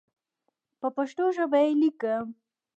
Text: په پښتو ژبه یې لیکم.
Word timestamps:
په 0.79 0.87
پښتو 0.95 1.23
ژبه 1.35 1.59
یې 1.65 1.71
لیکم. 1.81 2.25